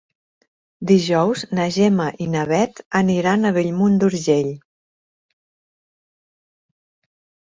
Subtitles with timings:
[0.91, 4.53] Dijous na Gemma i na Bet aniran a Bellmunt d'Urgell.